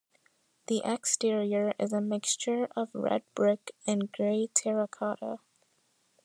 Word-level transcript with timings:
The 0.65 0.81
exterior 0.83 1.75
is 1.77 1.93
a 1.93 2.01
mixture 2.01 2.67
of 2.75 2.89
red 2.91 3.21
brick 3.35 3.71
and 3.85 4.11
grey 4.11 4.47
terracotta. 4.51 5.41